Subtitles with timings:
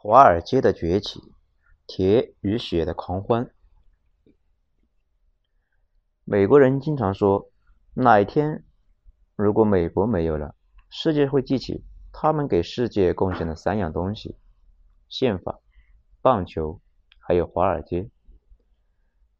[0.00, 1.20] 华尔街的崛起，
[1.84, 3.50] 铁与血的狂欢。
[6.24, 7.50] 美国人经常说，
[7.94, 8.64] 哪一天
[9.34, 10.54] 如果美国没有了，
[10.88, 14.36] 世界会记起他们给世界贡献的三样东西：
[15.08, 15.58] 宪法、
[16.22, 16.80] 棒球，
[17.18, 18.08] 还有华尔街。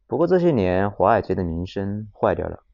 [0.07, 2.65] 不过这些年，华尔街的名声坏掉了，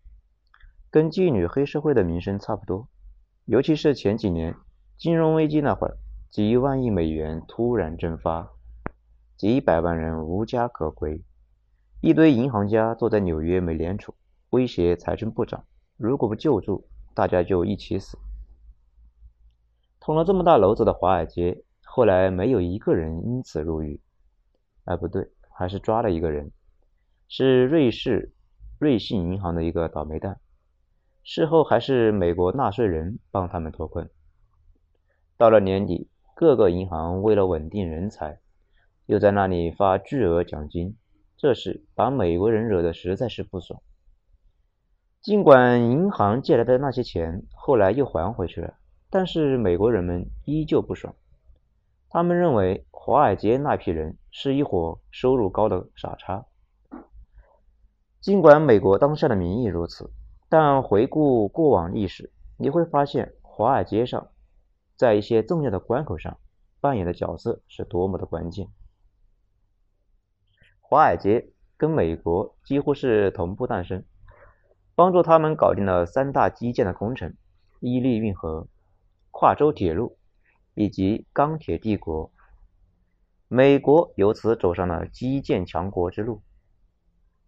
[0.89, 2.89] 跟妓女黑社会的名声差不多。
[3.45, 4.55] 尤其是前几年
[4.97, 5.99] 金融危机那会儿。
[6.35, 8.51] 几万亿美元突然蒸发，
[9.37, 11.23] 几百万人无家可归，
[12.01, 14.13] 一堆银行家坐在纽约美联储，
[14.49, 15.63] 威胁财政部长，
[15.95, 18.17] 如果不救助，大家就一起死。
[20.01, 24.01] 捅了这么大篓子的华尔街，后来没有一个人因此入狱，
[24.83, 26.51] 哎，不对，还是抓了一个人，
[27.29, 28.33] 是瑞士
[28.77, 30.41] 瑞信银行的一个倒霉蛋，
[31.23, 34.09] 事后还是美国纳税人帮他们脱困。
[35.37, 36.09] 到了年底。
[36.35, 38.39] 各个银行为了稳定人才，
[39.05, 40.97] 又在那里发巨额奖金，
[41.37, 43.81] 这事把美国人惹得实在是不爽。
[45.21, 48.73] 尽管银行借来的那些钱后来又还回去了，
[49.09, 51.15] 但是美国人们依旧不爽。
[52.09, 56.45] 他们认为华尔街那批人是一伙收入高的傻叉。
[58.19, 60.11] 尽管美国当下的民意如此，
[60.49, 64.27] 但回顾过往历史，你会发现华尔街上。
[64.95, 66.37] 在一些重要的关口上
[66.79, 68.67] 扮演的角色是多么的关键。
[70.79, 74.05] 华尔街跟美国几乎是同步诞生，
[74.93, 77.35] 帮助他们搞定了三大基建的工程：
[77.79, 78.67] 伊利运河、
[79.31, 80.17] 跨州铁路
[80.75, 82.31] 以及钢铁帝国。
[83.47, 86.41] 美国由此走上了基建强国之路。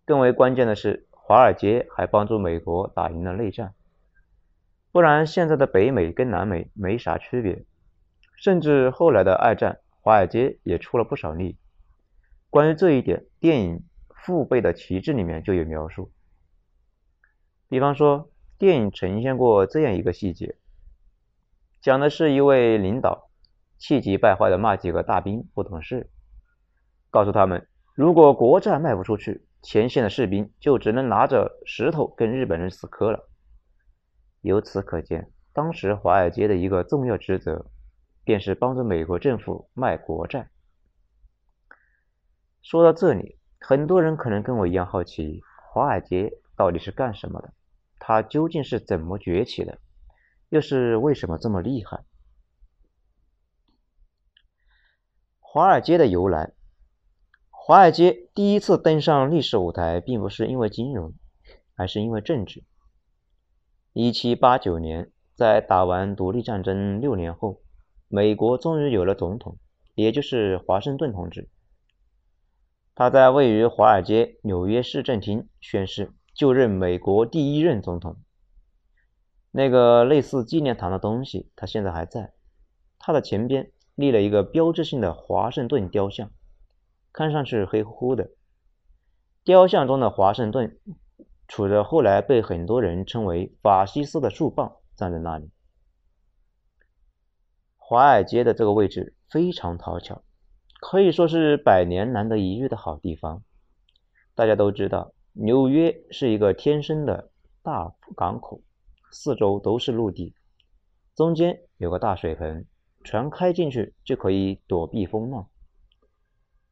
[0.06, 3.74] 更为关键的是，华尔街还帮助美国打赢了内战。
[4.92, 7.66] 不然，现在的北美跟南美没啥区别，
[8.36, 11.58] 甚至后来的二战，华尔街也出了不少力。
[12.50, 13.78] 关于这一点，电影
[14.10, 16.12] 《父辈的旗帜》里面就有描述。
[17.68, 20.56] 比方说，电影呈现过这样一个细节，
[21.82, 23.30] 讲的是一位领导
[23.78, 26.10] 气急败坏的骂几个大兵不懂事，
[27.12, 33.30] 告诉他们，如果国债卖不出去，前线的士兵就只能拿着石头跟日本人死磕了。
[34.48, 37.66] 由此可见，当时华尔街的一个重要职责，
[38.24, 40.50] 便是帮助美国政府卖国债。
[42.62, 45.42] 说到这里，很多人可能跟我一样好奇，
[45.72, 47.54] 华尔街到底是干什么的？
[48.00, 49.80] 它究竟是怎么崛起的？
[50.50, 52.06] 又是为什么这么厉害？
[55.40, 56.54] 华尔街的由来，
[57.50, 61.14] 华尔街第一次登上历史舞台，并不是因为金融，
[61.76, 62.64] 而是因为政治。
[64.00, 67.62] 一七八九年，在打完独立战争六年后，
[68.08, 69.58] 美国终于有了总统，
[69.96, 71.50] 也就是华盛顿同志。
[72.94, 78.18] 他在位于华尔街纽约市政厅宣誓，就任美国第一任总统。
[79.50, 82.34] 那个类似纪念堂的东西，他现在还在。
[83.00, 86.30] 他的前边立了一个标志性的华盛顿雕像，
[87.12, 88.30] 看上去黑乎乎的。
[89.44, 90.78] 雕像中的华盛顿。
[91.48, 95.50] 杵着后来被很多人称为法西斯的树棒站在那里。
[97.78, 100.22] 华尔街的这个位置非常讨巧，
[100.82, 103.44] 可以说是百年难得一遇的好地方。
[104.36, 107.32] 大家都知道，纽约是一个天生的
[107.64, 108.62] 大港口，
[109.12, 110.36] 四周都是陆地，
[111.16, 112.68] 中间有个大水盆，
[113.06, 115.48] 船开进去就可以躲避风浪。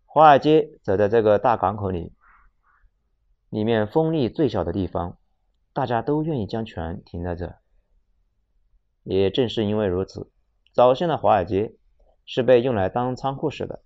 [0.05, 2.11] 华尔街则在这个大港口里。
[3.55, 5.17] 里面风力最小的地方，
[5.71, 7.55] 大家都愿意将船停在这。
[9.03, 10.29] 也正是因为如此，
[10.73, 11.77] 早先的华尔街
[12.25, 13.81] 是被用来当仓库使的。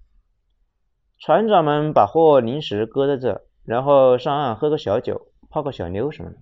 [1.19, 6.37] 船长们把货临时搁在这，然后上岸喝个小酒、泡个小妞什么的。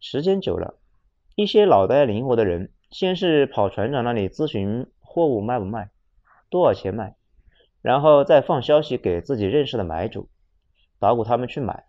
[0.00, 0.78] 时间久了，
[1.36, 5.90] 一些脑袋灵活的人，先是跑船长那里咨询货物卖不卖，
[6.48, 7.16] 多少钱卖，
[7.82, 10.30] 然后再放消息给自己认识的买主，
[10.98, 11.84] 捣鼓他们去买。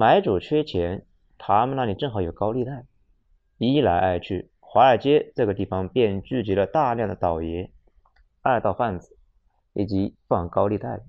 [0.00, 1.04] 买主缺钱，
[1.38, 2.86] 他们那里正好有高利贷，
[3.56, 7.72] 一来二去，华尔街这个地方便聚集了大量的倒爷、
[8.40, 9.16] 二道贩子
[9.72, 11.02] 以及放高利贷的。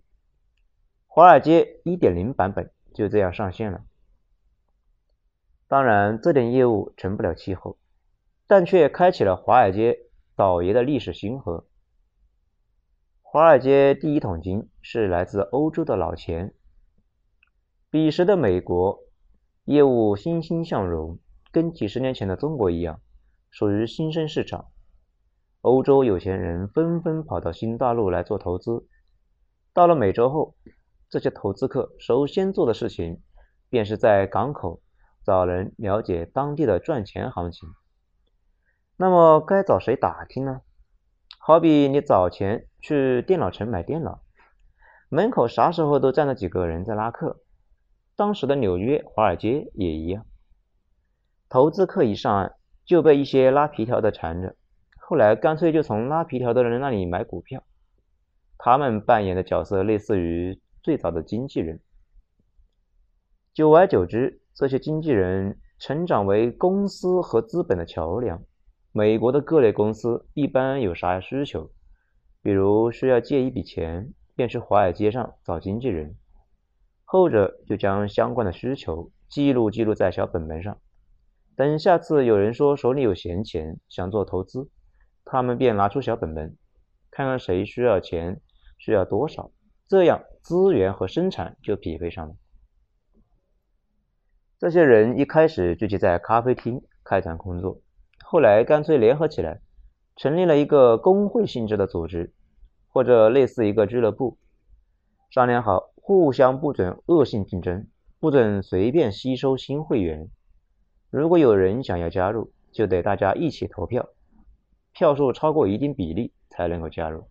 [1.05, 3.83] 华尔街1.0版本就这样上线了。
[5.67, 7.77] 当然，这点业务成不了气候，
[8.47, 9.99] 但却开启了华尔街
[10.35, 11.67] 倒爷的历史星河。
[13.21, 16.55] 华尔街第一桶金是来自欧洲的老钱。
[17.91, 18.99] 彼时的美国
[19.65, 21.17] 业务欣欣向荣，
[21.51, 23.01] 跟几十年前的中国一样，
[23.49, 24.67] 属于新生市场。
[25.61, 28.85] 欧洲有钱人纷纷跑到新大陆来做投资。
[29.73, 30.55] 到了美洲后，
[31.09, 33.21] 这些投资客首先做的事情，
[33.71, 34.83] 便是在港口
[35.25, 37.67] 找人了解当地的赚钱行情。
[38.97, 40.61] 那么该找谁打听呢？
[41.39, 44.21] 好比你早前去电脑城买电脑，
[45.09, 47.41] 门口啥时候都站着几个人在拉客。
[48.19, 50.25] 当时的纽约、华尔街也一样。
[51.47, 52.51] 投资客一上岸
[52.83, 54.57] 就被一些拉皮条的缠着，
[54.97, 57.63] 后来干脆就从拉皮条的人那里买股票。
[58.57, 61.79] 他们扮演的角色类似于最早的经纪人。
[63.53, 68.43] 久而久之，这些经纪人成长为公司和资本的桥梁。
[68.91, 71.71] 美国的各类公司一般有啥需求，
[72.41, 76.17] 比如需要借一笔钱，便去华尔街上找经纪人，
[77.11, 80.77] 后者就将相关的需求记录记录在小本本上，
[81.55, 84.69] 等下次有人说手里有闲钱想做投资，
[85.25, 86.55] 他们便拿出小本本，
[87.09, 88.39] 看看谁需要钱。
[88.77, 89.51] 需要多少？
[89.89, 92.33] 这样资源和生产就匹配上了。
[94.57, 97.81] 这些人一开始聚集在咖啡厅开展工作，
[98.23, 99.59] 后来干脆联合起来，
[100.15, 102.33] 成立了一个工会性质的组织，
[102.87, 104.37] 或者类似一个俱乐部，
[105.29, 107.85] 商量好互相不准恶性竞争，
[108.19, 110.27] 不准随便吸收新会员。
[111.11, 114.09] 如果有人想要加入，就得大家一起投票，
[114.91, 117.25] 票数超过一定比例才能够加入。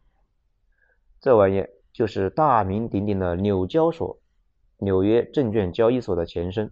[1.21, 4.21] 这玩意就是大名鼎鼎的纽交所，
[4.77, 6.71] 纽约证券交易所的前身。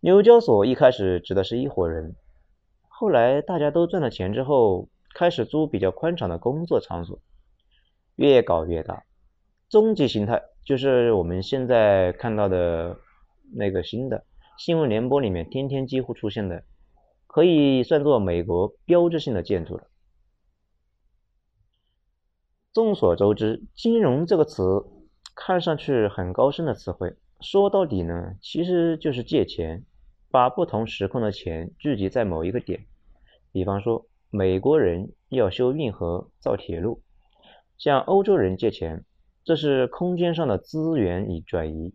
[0.00, 2.14] 纽交所一开始指的是一伙人，
[2.86, 7.18] 后来大家都赚了钱之后，开始租比较宽敞的工作场所，
[8.16, 9.04] 越搞越大。
[9.70, 12.98] 终极形态就是我们现在看到的
[13.54, 14.24] 那个新的
[14.58, 16.64] 新闻联播里面天天几乎出现的，
[17.28, 19.84] 可以算作美国标志性的建筑了。
[22.72, 24.62] 众所周知，金融这个词
[25.36, 29.84] 看上去很高深的词汇，说到底呢，其实就是借钱，
[30.32, 32.86] 把不同时空的钱聚集在某一个点。
[33.52, 37.02] 比方说，美国人要修运河、造铁路，
[37.78, 39.04] 向欧洲人借钱，
[39.50, 41.92] 这是空间上的资源已转移。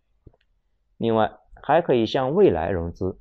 [0.98, 3.18] 另外，还可以向未来融资，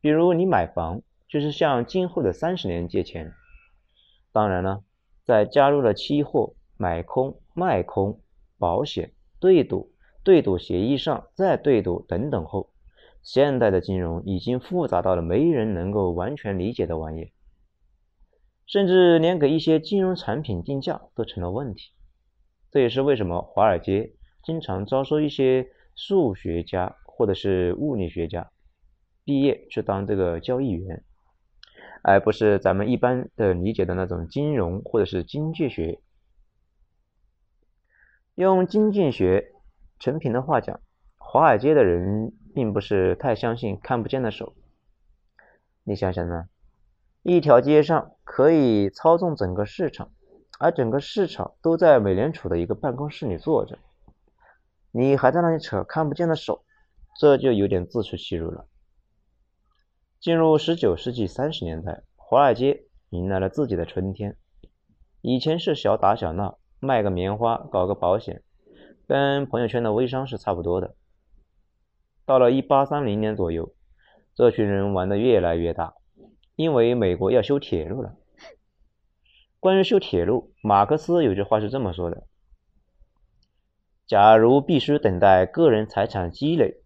[0.00, 3.34] 比如你买房，就是向今后的三十年借钱。
[4.32, 4.84] 当然了，
[5.26, 6.54] 在加入了期货。
[6.78, 8.22] 买空、卖空、
[8.58, 9.92] 保险、对赌、
[10.24, 12.70] 对赌协议上再对赌等等后，
[13.22, 17.30] 现代的金融已经复杂到了没人能够完全理解的玩意，
[18.64, 21.92] 甚至连给一些金融产品定价都成了问题。
[22.72, 28.50] 这也是为什么华尔街经常招收一些数学家或者是物理学家
[29.24, 31.04] 毕业去当这个交易员，
[32.02, 36.00] 而不是咱们一般的理解的那种金融或者是经济学。
[38.34, 39.52] 用经济学
[39.98, 40.80] 陈平的话讲，
[41.18, 44.54] 华尔街的人并不是太相信看不见的手。
[45.84, 46.48] 你想想呢？
[47.22, 50.10] 一条街上可以操纵整个市场，
[50.62, 53.76] 而整个市场都在美联储的一个办公室里坐着，
[54.92, 56.64] 你还在那里扯看不见的手，
[57.18, 58.66] 这就有点自取其辱了。
[60.20, 64.36] 进入十九世纪三十年代，华尔街迎来了自己的春天。
[65.20, 66.60] 以前是小打小闹。
[66.84, 68.42] 卖个棉花，搞个保险，
[69.06, 70.96] 跟朋友圈的微商是差不多的。
[72.26, 73.72] 到了一八三零年左右，
[74.34, 75.94] 这群人玩的越来越大，
[76.56, 78.16] 因为美国要修铁路了。
[79.62, 82.26] 关于修铁路，马克思有句话是这么说的：
[84.08, 86.82] 假如必须等待个人财产积累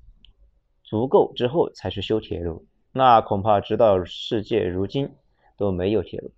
[0.85, 5.15] 足够之后才去修铁路，那恐怕直到世界如今
[5.57, 6.33] 都没有铁路。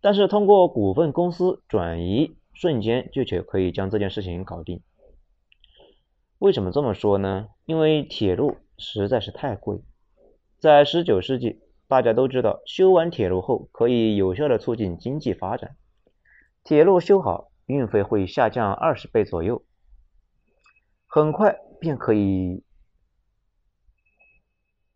[0.00, 2.34] 但是通过股份公司转移。
[2.54, 4.82] 瞬间就就可以将这件事情搞定。
[6.38, 7.48] 为什么这么说呢？
[7.64, 9.82] 因为铁路实在是太贵。
[10.58, 11.61] 在十九世纪，
[11.92, 15.76] 大家都知道，修完铁路后可以有效的促进经济发展。
[16.64, 19.62] 铁路修好，运费会下降二十倍左右，
[21.06, 22.64] 很快便可以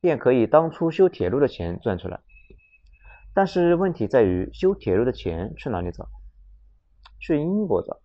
[0.01, 2.21] 便可以当初修铁路的钱赚出来。
[3.35, 6.09] 但是问题在于，修铁路的钱去哪里找？
[7.21, 8.01] 去英国找，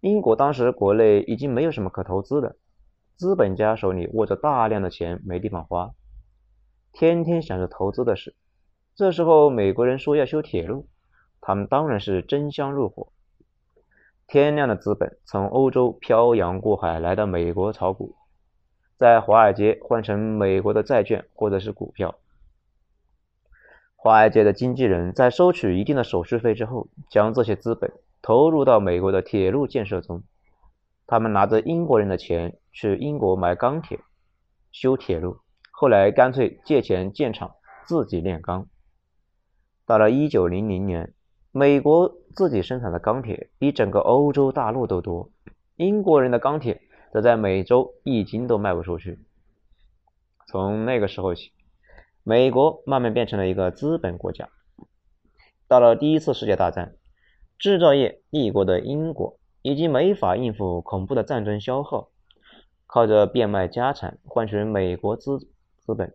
[0.00, 2.56] 英国当时国内已经没有什么可投资的，
[3.16, 5.94] 资本家手里握着大量的钱没地方花，
[6.96, 8.36] 天天想着投资的事。
[8.94, 10.86] 这时候美国人说要修铁路，
[11.40, 13.08] 他们当然是争相入伙。
[14.28, 18.14] 天量的资本从欧洲漂洋过海来到美国炒股，
[18.96, 22.14] 在华尔街换成美国的债券或者是股票。
[23.96, 30.22] 华尔街的经纪人在收取一定的手续费之后，将这些资本投入到美国的铁路建设中。
[31.08, 33.98] 他们拿着英国人的钱去英国买钢铁、
[34.70, 35.38] 修铁路，
[35.76, 38.68] 后来干脆借钱建厂，自己炼钢。
[39.84, 41.12] 到了一九零零年，
[41.50, 45.30] 美国自己生产的钢铁比整个欧洲大陆都多，
[45.74, 46.80] 英国人的钢铁
[47.12, 49.18] 则在美洲一斤都卖不出去。
[50.46, 51.50] 从那个时候起，
[52.22, 54.48] 美国慢慢变成了一个资本国家。
[55.66, 56.94] 到了第一次世界大战，
[57.58, 62.10] 制造业立国的英国已经没法应付恐怖的战争消耗，
[62.86, 65.48] 靠着变卖家产换取美国资
[65.84, 66.14] 资本。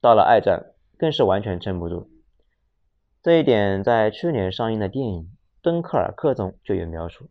[0.00, 2.08] 到了二战，更是完全撑不住。
[3.22, 5.22] 这一点在去年上映的电影
[5.60, 7.30] 《敦刻尔克》中就有描述。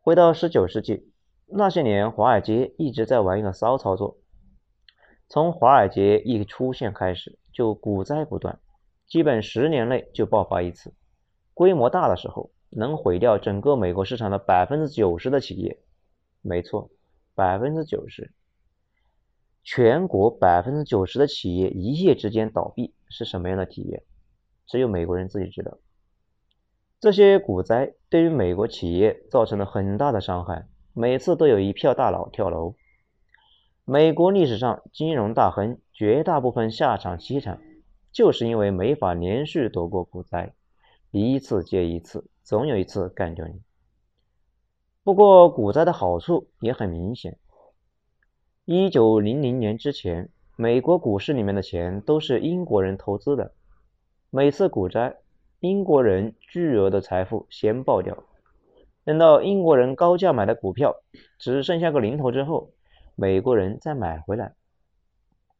[0.00, 1.12] 回到十九世纪，
[1.46, 4.18] 那些年华尔街一直在玩一个骚操作。
[5.28, 8.60] 从华尔街一出现开始，就股灾不断，
[9.06, 10.92] 基本十年内就爆发一次。
[11.54, 15.78] 规模大的时候，能毁掉整个美国市场的百分之九十的企业。
[16.42, 16.90] 没错，
[17.34, 18.34] 百分之九十。
[19.64, 24.02] 全国百分之九十的企业一夜之间倒闭是什么样的体验？
[24.66, 25.78] 只有美国人自己知道，
[27.00, 32.74] 这些股灾对于美国企业造成了很大的伤害，每次都有一票大佬跳楼。
[33.84, 37.60] 美国历史上金融大亨绝大部分下场凄惨，
[38.12, 40.54] 就是因为没法连续躲过股灾，
[41.10, 43.60] 一次接一次，总有一次干掉你。
[45.02, 47.38] 不过股灾的好处也很明显，
[48.64, 53.52] 一九零零年之前，美国股市里面的钱都是英国人投资的。
[54.30, 55.16] 每次股灾，
[55.58, 58.22] 英国人巨额的财富先爆掉，
[59.04, 60.94] 等到英国人高价买的股票
[61.40, 62.70] 只剩下个零头之后，
[63.16, 64.54] 美国人再买回来，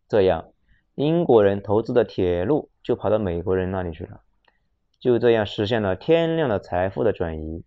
[0.09, 0.53] 这样
[0.95, 4.21] 英国人投资的铁路就跑到美国人那里去了，
[5.01, 7.65] 就这样实现了天量的财富的转移。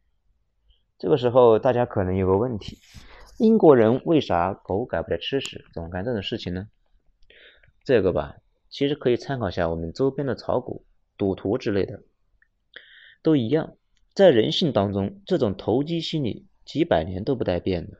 [0.97, 2.77] 这个时候，大家可能有个问题：
[3.37, 6.69] 英国人为啥狗改不了吃屎，总干这种事情呢？
[7.83, 8.37] 这个吧，
[8.69, 10.85] 其实可以参考下我们周边的炒股。
[11.17, 12.01] 赌徒之类的，
[13.21, 13.75] 都一样，
[14.13, 17.99] 在人性当中，这种投机心理几百年都不带变的。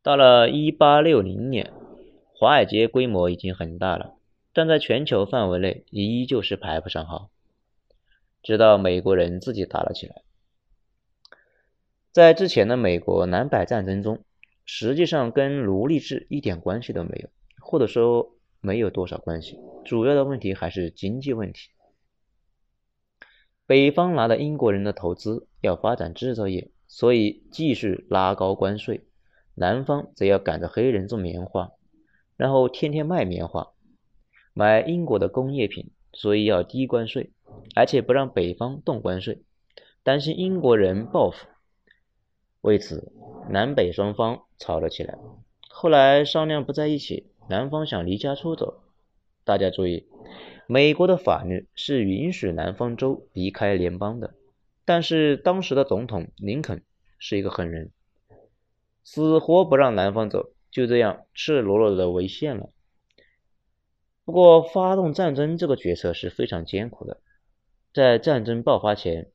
[0.00, 1.72] 到了一八六零年，
[2.36, 4.14] 华尔街规模已经很大了，
[4.52, 7.30] 但在全球范围内依旧是排不上号。
[8.42, 10.23] 直到美国人自己打了起来。
[12.14, 14.22] 在之前的美国南北战争中，
[14.64, 17.28] 实际上跟奴隶制一点关系都没有，
[17.60, 18.30] 或者说。
[18.66, 21.68] 没有多少关系，主要的问题还是经济问题。
[23.66, 29.02] 北方拿了英国人的投资，要发展制造业，所以继续拉高关税；
[29.54, 31.72] 南方则要赶着黑人种棉花，
[32.38, 33.72] 然后天天卖棉花，
[34.54, 37.34] 买英国的工业品，所以要低关税，
[37.74, 39.42] 而且不让北方动关税，
[40.02, 41.46] 担心英国人报复。
[42.64, 43.12] 为此，
[43.50, 45.18] 南北双方吵了起来，
[45.68, 47.26] 后来商量不在一起。
[47.46, 48.80] 南方想离家出走，
[49.44, 50.06] 大家注意，
[50.66, 54.32] 美国的法律是允许南方州离开联邦的，
[54.86, 56.82] 但是当时的总统林肯
[57.18, 57.90] 是一个狠人，
[59.04, 62.70] 死活不让南方走，就这样赤裸裸的违宪了。
[64.24, 67.20] 不过，发动战争这个决策是非常艰苦的，
[67.92, 69.30] 在战争爆发前，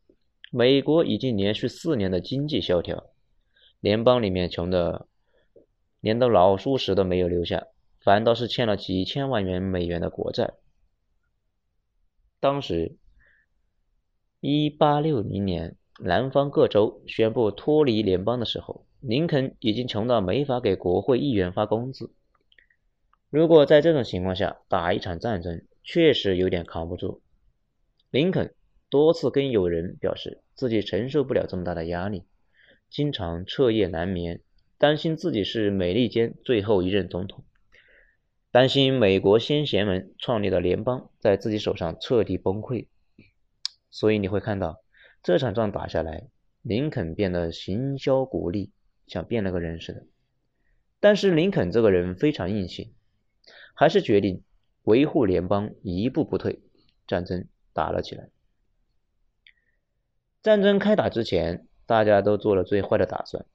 [0.50, 3.05] 美国已经连续四年的经济萧条，
[3.79, 5.07] 联邦里面穷的
[6.00, 7.67] 连个老鼠屎都没有留下。
[8.01, 10.53] 反倒是欠了几千万元美元的国债。
[12.39, 12.95] 当时，
[14.39, 22.09] 一八六零年，南方各州宣布脱离联邦的时候，林肯已经穷到没法给国会议员发工资。
[23.29, 27.21] 如果在这种情况下打一场战争，确实有点扛不住。
[28.09, 28.55] 林肯
[28.89, 32.24] 多次跟友人表示自己承受不了这么大的压力，
[32.89, 34.41] 经常彻夜难眠，
[34.77, 37.43] 担心自己是美利坚最后一任总统。
[38.51, 42.88] 担心美国先贤们创立的联邦在自己手上彻底崩溃，
[43.91, 44.81] 所以你会看到
[45.22, 46.27] 这场仗打下来，
[46.63, 48.72] 林肯变得行销鼓励，
[49.05, 50.08] 像变了个人似的。
[51.00, 52.96] 但是林肯这个人非常硬气，
[53.75, 54.43] 还是决定
[54.81, 56.60] 维护联邦一步不退，
[57.05, 58.29] 战争打了起来。
[60.41, 63.48] 战争开打之前，大家都做了最坏的打算，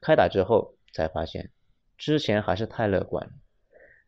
[0.00, 1.50] 开打之后才发现，
[1.98, 3.32] 之前还是太乐观了。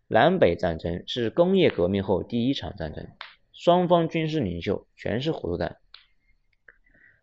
[0.08, 3.06] 南北战争是工业革命后第一场战争，
[3.52, 5.76] 双方军事领袖全是糊涂蛋。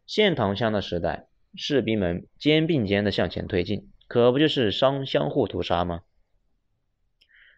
[0.05, 6.01] 现唐乡的时代，士兵们肩并肩的向前推进，可不就是相相互屠杀吗？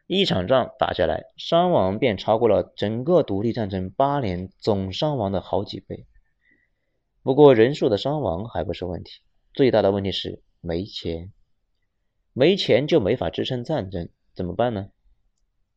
[0.07, 6.05] 一场仗打下来，伤亡便超过了整个独立战争八年总伤亡的好几倍。
[7.25, 11.33] 不过人数的伤亡还不是问题，最大的问题是没钱，
[12.33, 14.91] 没钱就没法支撑战争，怎么办呢？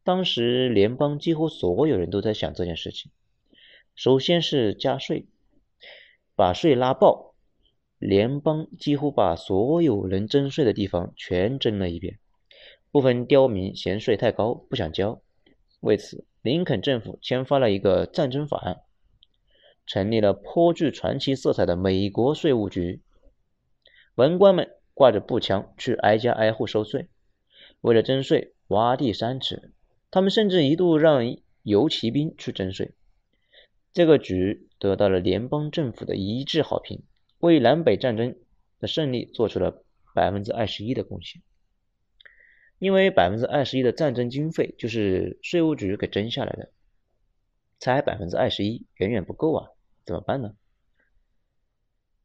[0.05, 3.11] 当时联邦几乎所有人都在想这件事情。
[3.95, 5.27] 首先是加税，
[6.37, 7.35] 把税拉爆，
[7.99, 12.19] 联邦几乎把所有能征税的地方全征了一遍。
[12.91, 15.23] 部分刁民嫌税太高，不想交，
[15.81, 18.83] 为此，林肯政府签发了一个战争法案，
[19.89, 23.01] 成立了颇具传奇色彩的美国税务局。
[24.15, 27.09] 文官们挂着步枪去挨家挨户收税，
[27.81, 29.73] 为了征税，挖地三尺。
[30.11, 32.95] 他们甚至一度让游骑兵去征税。
[33.93, 37.03] 这个局得到了联邦政府的一致好评，
[37.39, 38.37] 为南北战争
[38.81, 39.83] 的胜利做出了
[40.15, 41.43] 百分之二十一的贡献。
[42.79, 46.71] 因为百分之二十一的战争经费就是税务局给征下来的，
[47.79, 49.69] 才百分之二十一，远远不够啊！
[50.09, 50.55] 怎么办呢？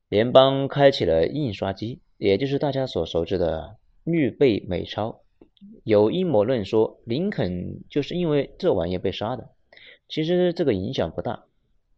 [0.07, 3.75] 联邦开启了印刷机，也就是大家所熟知的
[4.05, 5.21] 预备美钞。
[5.83, 9.49] 有阴谋论说，林肯就是因为这玩意被杀的。
[10.07, 11.43] 其实这个影响不大，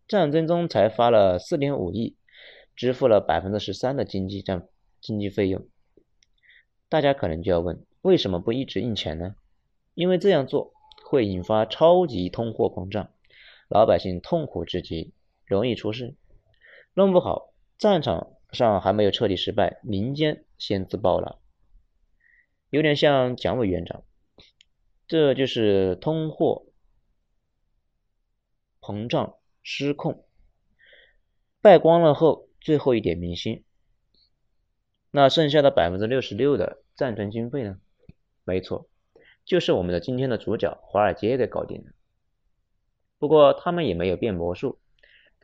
[0.07, 2.15] 战争中才发了四点五亿，
[2.75, 4.67] 支付了百分之十三的经济占
[4.99, 5.67] 经济费用。
[6.89, 9.35] 大家可能就要问，为什么不一直印钱呢？
[9.93, 10.73] 因为这样做
[11.03, 13.11] 会引发超级通货膨胀，
[13.69, 15.13] 老百姓痛苦至极，
[15.45, 16.15] 容易出事。
[16.93, 21.39] 弄不好，战场上还没有彻底失败，民间先自爆了。
[22.69, 24.03] 有点像蒋委员长，
[25.07, 26.65] 这就是通货
[28.81, 30.25] 膨胀失控，
[31.61, 33.63] 败光了后最后一点民心。
[35.11, 37.79] 那剩下的百分之六十六的战争经费呢？
[38.43, 38.89] 没错，
[39.45, 41.91] 就是我们的今天的主角华尔街给搞定了。
[43.17, 44.79] 不过他们也没有变魔术，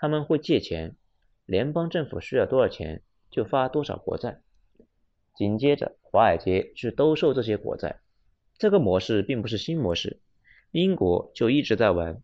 [0.01, 0.96] 他们会借钱，
[1.46, 4.41] 联邦政府需要多少钱就发多少国债。
[5.36, 7.99] 紧接着，华尔街去兜售这些国债，
[8.58, 10.19] 这个模式并不是新模式，
[10.71, 12.19] 英国就一直在玩。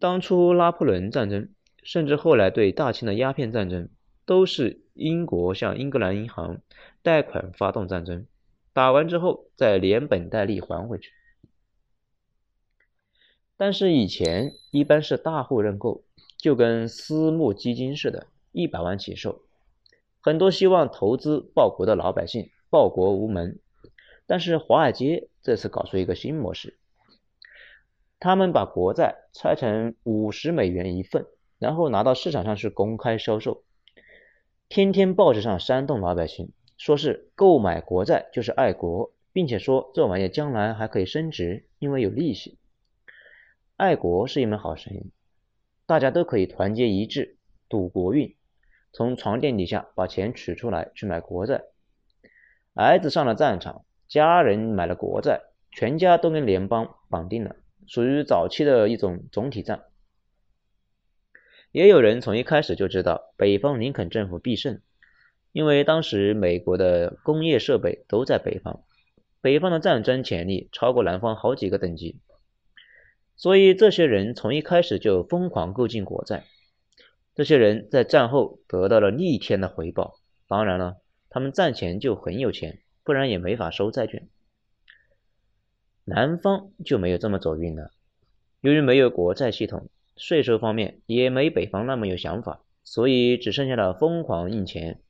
[0.00, 1.50] 当初拿破仑战争，
[1.82, 3.90] 甚至后来对大清的鸦片战争，
[4.24, 6.62] 都是英国向英格兰银行
[7.02, 8.26] 贷款发动战争，
[8.72, 11.10] 打完之后再连本带利还回去。
[13.56, 16.02] 但是以前一般是大户认购，
[16.38, 19.42] 就跟私募基金似的，一百万起售。
[20.20, 23.60] 很多希望投资报国的老百姓报国无门，
[24.26, 26.78] 但是华尔街这次搞出一个新模式，
[28.18, 31.26] 他们把国债拆成五十美元一份，
[31.58, 33.62] 然后拿到市场上去公开销售，
[34.68, 42.58] 天天报纸上煽动老百姓，说是购买国债就是爱国，并且说这玩意将来还可以升值，因为有利息。
[43.76, 45.10] 爱国是一门好生意，
[45.84, 47.36] 大家都可以团结一致
[47.68, 48.36] 赌国运。
[48.92, 51.64] 从床垫底下把钱取出来去买国债，
[52.74, 55.40] 儿子上了战场，家人买了国债，
[55.72, 57.56] 全家都跟联邦绑定了，
[57.88, 59.82] 属于早期的一种总体战。
[61.72, 64.80] 也有人从一开始就知道北方林肯政府必胜，
[65.50, 68.84] 因为当时美国的工业设备都在北方，
[69.40, 72.20] 北方的战争潜力超过南方好几个等级，
[73.36, 76.44] 所以这些人从一开始就疯狂购进国债。
[77.34, 80.98] 这些人在战后得到了逆天的回报，当然了，
[81.30, 84.28] 他们战前就很有钱，不然也没法收债券。
[86.04, 87.90] 南方就没有这么走运了，
[88.60, 95.00] 由于没有国债系统，税收方面也没北方那么有想法，所以只剩下了疯狂印钱。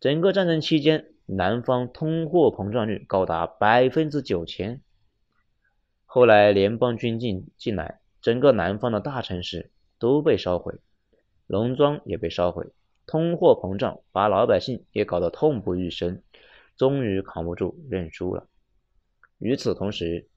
[0.00, 4.80] 整个战争期间，南方通货膨胀率高达百分之九千。
[6.10, 10.76] 后来联邦军进进来，整个南方的大城市都被烧毁。
[11.46, 12.68] 农庄也被烧毁，
[13.06, 16.22] 通货膨胀把老百姓也搞得痛不欲生，
[16.78, 18.48] 终于扛不住认输了。
[19.36, 20.30] 与此同时，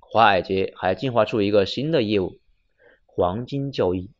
[0.00, 2.38] 华尔街还进化出一个新的业务——
[3.04, 4.10] 黄金交易。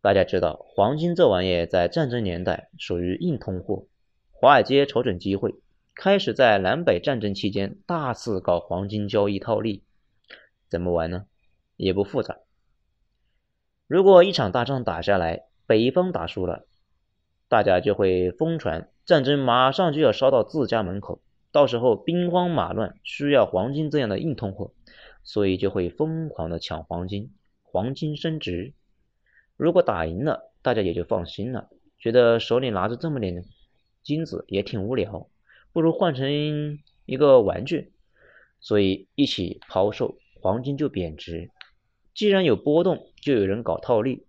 [0.00, 3.86] 大家知道，黄金这玩意在战争年代属于硬通货，
[4.30, 5.54] 华尔街瞅准机会，
[5.94, 9.82] 开始在南北战争期间大肆搞黄金交易套利。
[10.68, 11.26] 怎么玩呢？
[11.76, 12.38] 也不复杂。
[13.86, 16.66] 如果一场大仗打下来，北方打输了，
[17.48, 24.72] 大家就会疯传战争马上就要烧到自家门口，到时候兵荒马乱，需要黄金这样的硬通货，
[25.22, 28.72] 所以就会疯狂的抢黄金，黄金升值。
[29.58, 33.44] 如果打赢了，大家也就放心了，觉得手里拿着这么点
[34.02, 35.28] 金子也挺无聊，
[35.72, 37.92] 不如换成一个玩具，
[38.60, 41.50] 所以一起抛售，黄金就贬值。
[42.14, 44.26] 既然有波动，就有人搞套利。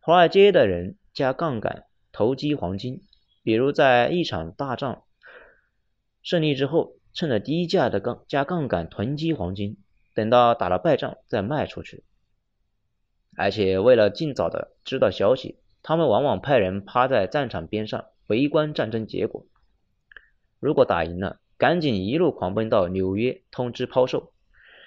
[0.00, 3.02] 华尔街的人加杠杆投机黄金，
[3.42, 5.02] 比如在一场大战
[6.22, 9.78] 胜利之后，趁着低价的杠加杠杆囤积黄金，
[10.14, 12.02] 等到打了败仗再卖出去。
[13.36, 19.46] 而且为了尽早的知道消息，他们往往派人趴在战场边上围观战争结果。
[20.66, 24.32] 如果打赢了，赶紧一路狂奔到纽约通知抛售；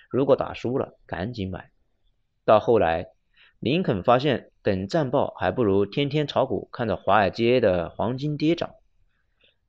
[0.09, 1.71] 如果打输了，赶紧买。
[2.43, 3.11] 到后来，
[3.59, 8.71] 林肯发现等战报还不如天天炒股，看着华尔街的黄金跌涨。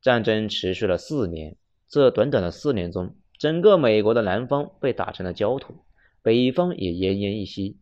[0.03, 1.55] 战争持续了四年，
[1.87, 5.85] 这短短的四年中，整个美国的南方被打成了焦土，
[6.23, 7.79] 北方也奄奄一息。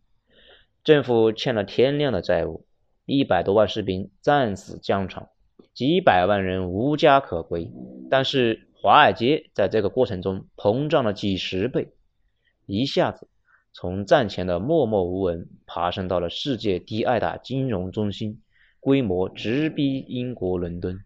[0.84, 2.66] 政府欠了天量的债务，
[3.06, 5.30] 一百多万士兵战死疆场，
[5.78, 7.70] 几百万人无家可归。
[8.10, 11.92] 但是华尔街在这个过程中膨胀了几十倍，
[12.66, 13.28] 一下子
[13.72, 18.42] 从战前的默默无闻爬升到了世界第二大金融中心，
[18.80, 20.98] 规模直逼英国伦敦。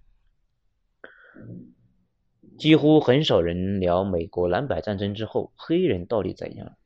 [2.57, 6.79] 几乎很少人聊美国南北战争之后黑人到底怎样。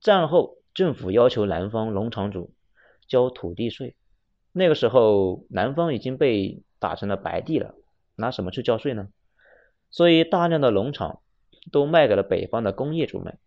[0.00, 0.56] 战后。
[0.74, 2.52] 政府要求南方农场主
[3.08, 3.96] 交土地税，
[4.52, 7.74] 那个时候南方已经被打成了白地了，
[8.16, 9.08] 拿什么去交税呢？
[9.90, 11.20] 所以大量的农场
[11.72, 13.38] 都卖给了北方的工业主们。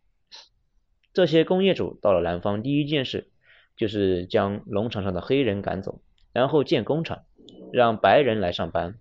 [1.14, 3.30] 这些工业主到了南方，第一件事
[3.76, 6.02] 就是将农场上的黑人赶走，
[6.34, 7.24] 然后建工厂，
[7.72, 8.96] 让白人来上班。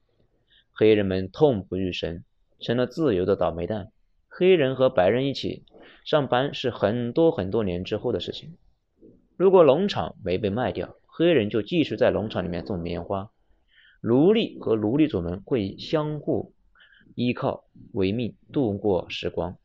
[0.73, 2.25] 黑人们痛不欲生，
[2.59, 3.93] 成了自由的倒霉蛋。
[4.29, 5.65] 黑人和白人一起。
[6.03, 8.57] 上班是很多很多年之后的事情。
[9.37, 13.31] 如果农场没被卖掉，黑人就继续在农场里面种棉花，
[14.01, 16.55] 奴隶和奴隶主们会相互
[17.15, 19.57] 依靠为命度过时光。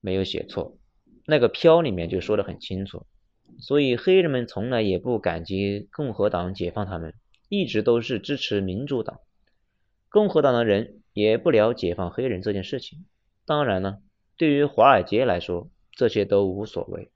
[0.00, 0.76] 没有写错，
[1.26, 3.06] 那个飘里面就说的很清楚。
[3.58, 7.14] 所以黑人们从来也不感激共和党解放他们，
[7.48, 9.20] 一直都是支持民主党。
[10.10, 13.04] 共和党的人也不聊解放黑人这件事情。
[13.46, 14.00] 当然了。
[14.36, 17.12] 对于华尔街来说，这些都无所谓，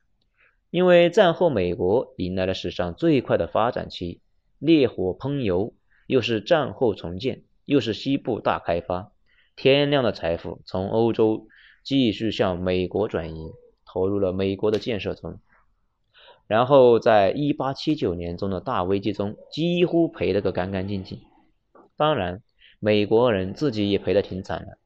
[0.71, 4.21] 因为战后美国迎来了史上最快的发展期，
[4.59, 5.75] 烈火烹油，
[6.07, 9.13] 又是战后重建，又是西部大开发，
[9.57, 11.47] 天量的财富从欧洲
[11.83, 13.53] 继续向美国转移，
[13.85, 15.41] 投入了美国的建设中，
[16.47, 21.21] 然后在一八七九年中的大危机中，几乎赔了个干干净净。
[21.97, 22.43] 当然，
[22.79, 24.79] 美国人自己也赔得挺惨的，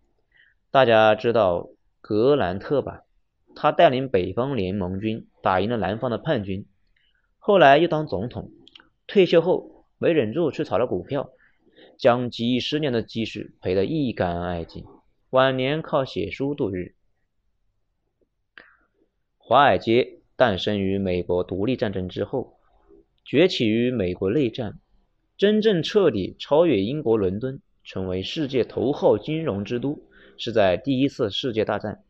[0.71, 1.69] 大家知道。
[2.05, 3.05] 格兰特吧，
[3.55, 6.67] 他带领北方联盟军打赢了南方的叛军，
[7.39, 8.51] 后来又当总统，
[9.13, 11.33] 退休后没忍住去炒了股票，
[11.99, 14.87] 将几十年的积蓄赔得一干二净，
[15.29, 16.95] 晚年靠写书度日。
[19.37, 22.55] 华尔街诞生于美国独立战争之后，
[23.23, 24.79] 崛起于美国内战，
[25.37, 30.03] 真正彻底超越英国伦敦，成为世界头号金融之都。
[30.39, 32.03] 是在第一次世界大战，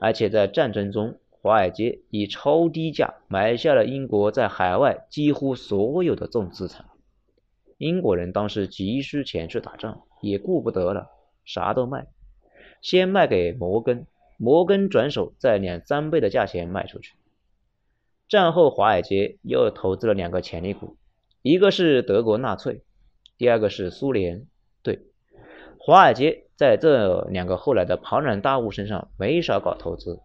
[0.00, 6.86] 而且在战争中，华尔街以超低价买下了英国在海外几乎所有的重资产。
[7.78, 11.08] 英国人当时急需钱去打仗，也顾不得了，
[11.44, 12.08] 啥都卖，
[12.82, 17.14] 先卖给摩根，摩根转手再两三倍的价钱卖出去。
[18.28, 20.96] 战后，华尔街又投资了两个潜力股，
[21.42, 22.82] 一个是德国纳粹，
[23.38, 24.48] 第二个是苏联。
[24.82, 24.98] 对，
[25.78, 26.42] 华尔街。
[26.56, 30.20] 在这两个后来的庞然大物身上没少搞投资，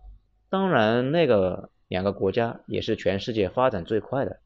[0.52, 4.42] 当然那个两个国家也是全世界发展最快的，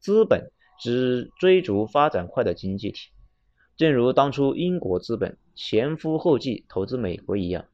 [0.00, 3.10] 资本只追逐发展快的经济体，
[3.76, 7.66] 正如当初英国资本前赴后继投资美国一样。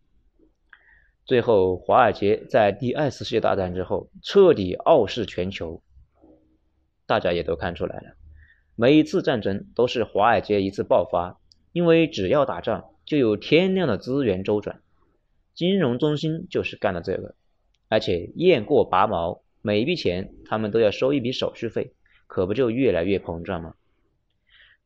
[1.25, 5.81] 最后，华尔街在第二次世界大战之后彻底傲视全球，
[7.07, 8.17] 大家也都看出来了，
[8.75, 11.41] 每一次战争都是华尔街一次爆发，
[11.73, 12.85] 因为只要打仗。
[13.05, 14.81] 就有天量的资源周转，
[15.55, 17.35] 金融中心就是干了这个，
[17.93, 21.93] 而且雁过拔毛，每一笔钱他们都要收一笔手续费，
[22.27, 23.75] 可不就越来越膨胀吗？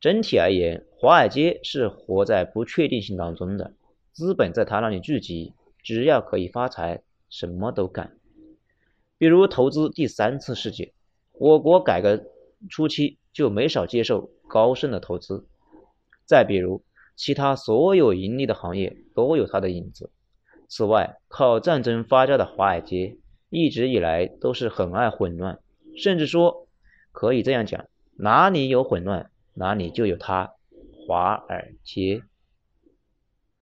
[0.01, 3.71] 整体而言，华尔街是活在不确定性当中的，
[4.11, 8.17] 资本在他那里聚集，只要可以发财，什么都干。
[9.17, 10.91] 比如投资第三次世界，
[11.31, 12.25] 我国改革
[12.69, 15.45] 初期就没少接受高盛的投资，
[16.25, 16.83] 再比如。
[17.15, 20.11] 其他所有盈利的行业都有它的影子。
[20.67, 23.17] 此外，靠战争发家的华尔街
[23.49, 25.59] 一直以来都是很爱混乱，
[25.95, 26.67] 甚至说
[27.11, 27.85] 可以这样讲：
[28.17, 30.53] 哪里有混乱，哪里就有它——
[31.07, 32.23] 华尔街。